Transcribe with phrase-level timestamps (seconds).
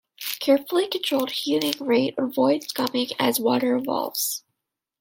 [0.39, 4.43] Carefully controlled heating rate avoids gumming as water evolves.